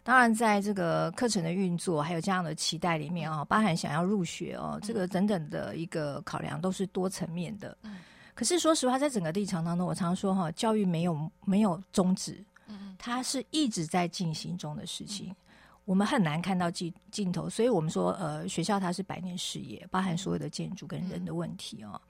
[0.03, 7.77] 当然，在这个课程的运作还有这样的期待里面啊，包含想要入学哦，这个等等的一个考量都是多层面的。
[8.41, 15.37] 可是说实话，在整个历程当中，我常说哈，教育没有没有终止，嗯，它是一直在进行中的事情。
[15.85, 22.01] 我们很难看到尽尽头，所以我们说，呃，学校它是百年事业，包含所有的建筑跟人的问题哦。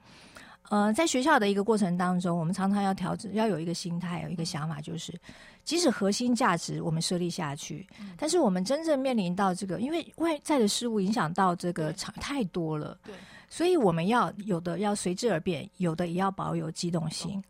[0.69, 5.13] 呃，在学校的一个过程当中，我们常常要调整，要有一个心态，有一个想法，就是
[5.65, 13.15] 即使核心价值我们设立下去，但是我们真正面临到这个，因为外在的事物影响到这个场太多了，对，
[13.51, 17.43] 所以我们要有的要随之而变，有的也要保有机动性。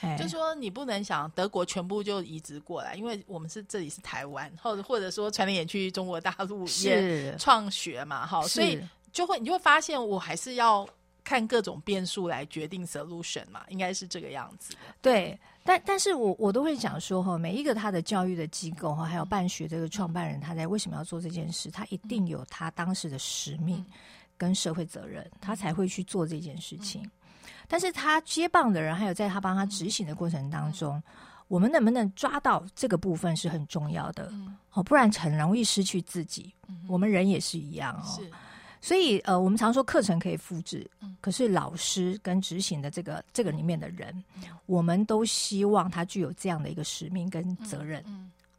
[0.00, 8.80] 哎，就说你不能想德国全部就移植过来，因为我们是这里是台湾，或者或者说传联也去中国大陆也创学嘛，哈，所以
[9.12, 10.88] 就会你就会发现，我还是要。
[11.24, 14.74] 看各种变数来决定 solution 嘛，应该是这个样子。
[15.00, 23.86] 对，但但是我我都会讲说哈，每一个他的教育的机构哈，还有办学这个创办人，他在为什么要做这件事，他一定有他当时的使命
[24.42, 27.08] 跟社会责任，他才会去做这件事情。
[27.68, 31.00] 但是他接棒的人，还有在他帮他执行的过程当中，
[31.46, 34.32] 我们能不能抓到这个部分是很重要的
[34.72, 36.52] 哦，不然很容易失去自己。
[36.88, 38.20] 我们人也是一样哦。
[38.80, 40.90] 所以，呃，我们常说课程可以复制，
[41.20, 44.12] 可是老师跟执行的这个这个里面的人，
[44.66, 48.04] 我们都希望他具有这样的一个使命跟责任。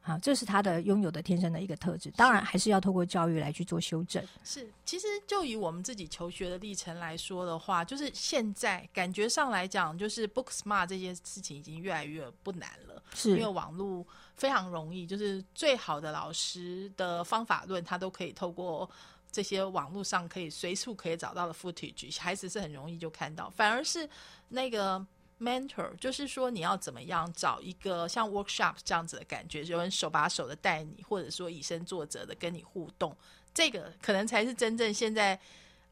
[0.05, 2.11] 好，这是他的拥有的天生的一个特质。
[2.11, 4.21] 当然，还是要透过教育来去做修正。
[4.43, 18.89] 是，其实就以我们自己求学的历程来说的话，就是现在感觉上来讲，就是 book smart 这件事情已经越来越不难了，是因为网络非常容易，就是最好的老师的方法论，他都可以透过。
[19.31, 23.49] 这些网络上可以随处可以找到的 footage，孩子是很容易就看到。
[23.49, 24.07] 反而是
[24.49, 25.03] 那个
[25.43, 33.15] mentor，就是说你要怎么样找一个像 workshop 这样子的感觉，有人手把手的带你，或者说以身作则的跟你互动，
[33.53, 35.37] 这个可能才是真正现在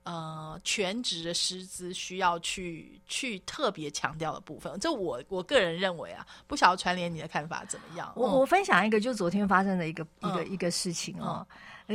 [0.04, 4.80] 呃全职的师资需要去去特别强调的部分。
[4.80, 8.12] 这我我个人认为啊，不晓得传联你的看法怎么样？
[8.16, 11.46] 我我分享一个就昨天发生的一个一个一个事情哦。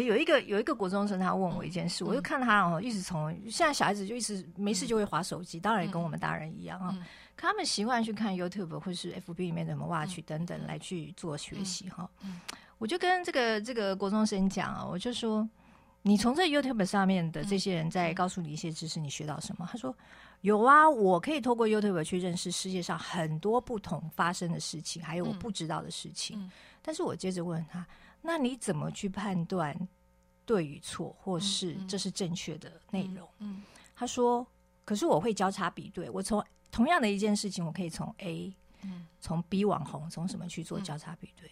[0.04, 6.96] 有一个有一个国中生，他问我一件事，我就看他哦，一直从现在小孩子就一直没事就会划手机，当然也跟我们大人一样啊。
[7.36, 12.08] 他们习惯去看 YouTube 或是 FB 里面的什么 Watch 等等来去做学习哈。
[12.78, 15.46] 我就跟这个这个国中生讲啊，我就说，
[16.02, 19.68] 你从这 YouTube 上面的这些人在告诉你一些知识，你学到什么？
[19.70, 19.94] 他说
[20.40, 26.50] 有啊，我可以透过 YouTube 去认识世界上很多不同发生的事情，还有我不知道的事情。
[26.82, 27.86] 但是我接着问他。
[28.26, 29.88] 那你怎么去判断
[30.44, 33.28] 对与错，或是这是正确的内容？
[33.38, 33.62] 嗯，
[33.94, 34.44] 他说
[34.84, 38.52] ：“可是我会交叉比对，我从同样的一件事情，我可以从 A，
[38.82, 41.48] 嗯，从 B 网红，从什么去做交叉比对？”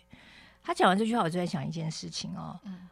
[0.64, 2.88] 他讲完这句话，我就在想一件事情哦，嗯，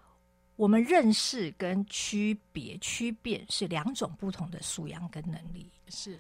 [0.55, 5.69] 我们认识跟区别、区别是两种不同的素养跟能力。
[5.89, 6.19] 是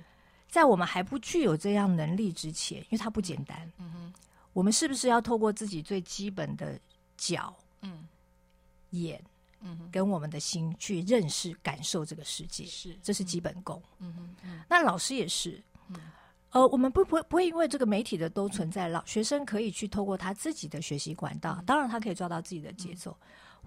[0.48, 3.70] 在我们还不具有这样能力之前，因为它不简单。
[3.78, 4.12] 嗯哼，
[4.52, 6.78] 我们是不是要透过自己最基本的？
[7.22, 8.04] 脚，嗯，
[8.90, 9.22] 眼，
[9.60, 13.80] 嗯，跟我们的心去认识、感受这个世界，是，这是基本功。
[14.00, 15.96] 嗯嗯，那老师也是，嗯，
[16.50, 23.16] 呃，我们不不不会因为这个媒体的都存在，老学生可以去透过他自己的学习管道，当然他可以抓到自己的节奏。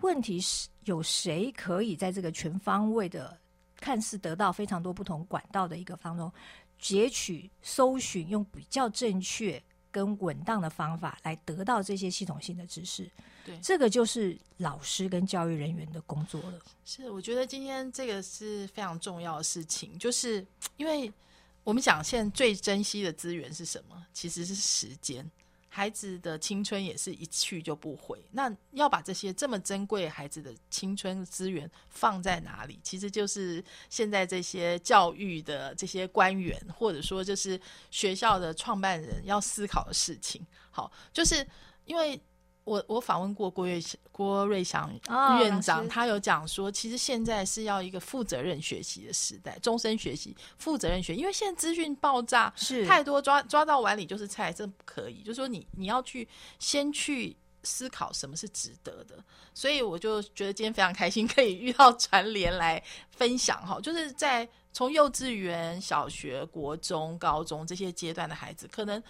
[0.02, 3.40] 问题是，有谁可以在这个全方位的、
[3.78, 6.30] 看似得到非常多不同管道的一个方中，
[6.78, 9.64] 截取、搜寻，用比较正确
[9.96, 13.10] 跟稳当的方法来得到这些系统性的知识？
[13.46, 16.60] 对，这个就是老师跟教育人员的工作了。
[16.84, 21.10] 是，我觉得今天这个是非常重要的事情，就是因为
[21.64, 24.06] 我们讲现在最珍惜的资源是什么？
[24.12, 25.26] 其实是时间。
[25.76, 32.80] 孩子的青春也是一去就不回，那要把这些这么珍贵孩子的青春资源放在哪里？
[32.82, 37.60] 其实就是现在这些教育的这些官员，或者说就是
[37.92, 40.48] 学校的创办人要思考的事情。
[40.72, 41.46] 好，就是
[41.84, 42.18] 因为。
[42.66, 44.92] 我我访问过郭瑞郭瑞祥
[45.40, 55.22] 院长，他有讲说，其实现在是要一个负责任学习的时代，终身学习，负责任学，因为现在资讯爆炸，是太多抓抓到碗里就是菜，这不可以。
[55.22, 59.16] 就是说，你你要去先去思考什么是值得的。
[59.54, 69.02] 所以我就觉得今天非常开心，可以遇到传联来分享哈，就是在从幼稚园、小学、国中、高中这些阶段的孩子，可能。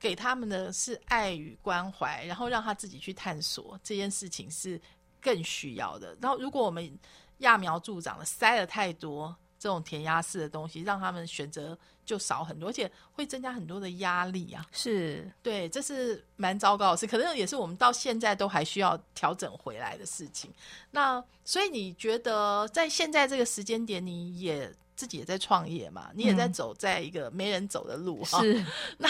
[0.00, 4.80] 给他们的是爱与关怀，然后让他自己去探索这件事情是
[5.20, 6.16] 更需要的。
[6.22, 6.98] 然后，如果我们
[7.40, 14.66] 揠苗助长了，塞了太多这种填鸭式的东西，让他们选择就少很多，而且会增加很多的压力啊。
[14.72, 20.50] 是对，这是蛮糟糕的事，可能也是我们到现在都还需要调整回来的事情。
[20.90, 24.74] 那所以你觉得在现在这个时间点，你也？
[25.00, 28.38] 自己也在创业嘛，你也在走在一个没人走的路哈。
[28.42, 28.62] 是，
[28.98, 29.08] 那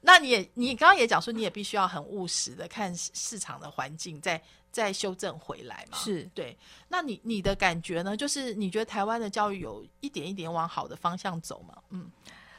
[0.00, 4.40] 那你也你刚刚也讲说，你也必须要很务实的看市市场的环境，再
[4.70, 5.98] 再修正回来嘛。
[5.98, 6.56] 是对。
[6.86, 8.16] 那你你的感觉呢？
[8.16, 11.74] 就是你觉得台湾的教育有一点一点往好的方向走吗？
[11.90, 12.08] 嗯，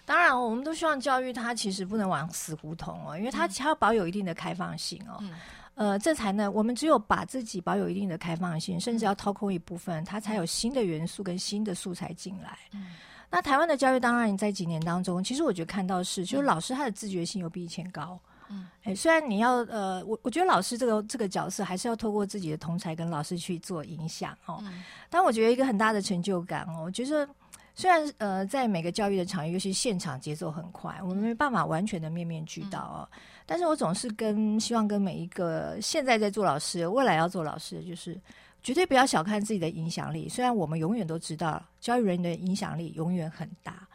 [0.04, 5.16] 当然，我们都希望教育它其实不能往死胡同哦，因为它它要保有一定的开放性哦。
[5.22, 5.34] 嗯
[5.76, 12.58] 呃，这才能我们只有把自己保有一定的开放性，甚至要掏空一部分，它才有新的元素跟新的素材进来。
[12.74, 12.92] 嗯
[13.36, 18.20] 那台湾的教育，当然在几年当中，其实我觉得看到是，就是老师他的自觉性有比以前高。
[18.48, 24.60] 嗯，哎，虽然你要呃，我我觉得老师这个这个角色还是要透过自己的同才跟老师去做影响哦。
[24.68, 27.28] 嗯但我觉得一个很大的成就感哦，我觉得
[27.76, 33.10] 虽然呃，在每个教育的场域，尤其现场节奏很快，我们没办法完全的面面俱到哦。
[33.46, 38.20] 但是我总是跟希望跟每一个现在在做老师、未来要做老师的，就是
[38.62, 40.30] 绝对不要小看自己的影响力。
[40.30, 43.88] 虽然我们永远都知道教育人的影响力永远很大，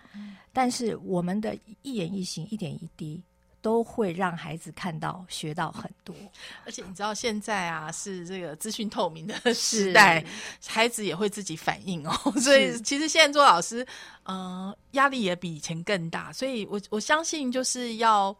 [0.52, 3.22] 但是我们的一言一行、一点一滴。
[3.68, 6.14] 都会让孩子看到、学到很多。
[6.64, 10.24] 而且你知道现在啊是这个资讯透明的 时代，
[10.66, 12.12] 孩子也会自己反应哦。
[12.40, 13.86] 所以其实现在做老师，
[14.24, 16.32] 嗯、压力也比以前更大。
[16.32, 18.34] 所以我我相信就是要。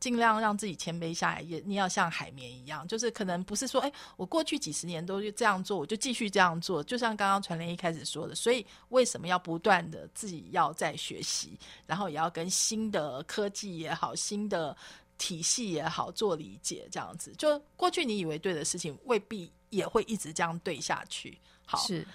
[0.00, 6.82] 尽量让自己谦卑下来，也你要像海绵一样，就是可能不是说，哎，我过去几十年都这样做，我就继续这样做。
[6.82, 14.74] 就像刚刚传联一开始说的，所以为什么要不断的自己要在学习，然后也要跟新的科技也好，新的
[15.18, 17.34] 体系也好做理解，这样子。
[17.36, 21.38] 就过去你以为对的事情，未必也会一直这样对下去。
[21.66, 22.06] 好，是。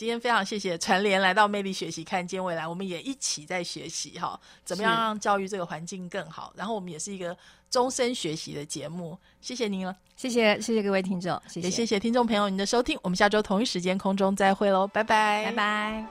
[0.00, 6.50] 今天非常谢谢传联来到魅力学习，看见未来，我们也一起在学习哈，怎么样让教育这个环境更好？
[6.56, 7.36] 然后我们也是一个
[7.68, 16.06] 终身学习的节目，谢谢您了，谢谢谢谢各位听众，谢谢也谢谢听众朋友您的收听，我们下周同一时间空中再会喽，拜拜，拜拜。